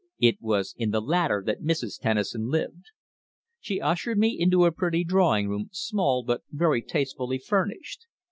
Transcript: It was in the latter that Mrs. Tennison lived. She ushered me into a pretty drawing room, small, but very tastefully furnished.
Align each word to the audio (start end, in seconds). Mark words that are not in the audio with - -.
It 0.17 0.41
was 0.41 0.73
in 0.79 0.89
the 0.89 0.99
latter 0.99 1.43
that 1.45 1.61
Mrs. 1.61 1.99
Tennison 2.01 2.47
lived. 2.49 2.85
She 3.59 3.79
ushered 3.79 4.17
me 4.17 4.29
into 4.35 4.65
a 4.65 4.71
pretty 4.71 5.03
drawing 5.03 5.47
room, 5.47 5.69
small, 5.71 6.23
but 6.23 6.41
very 6.49 6.81
tastefully 6.81 7.37
furnished. 7.37 8.07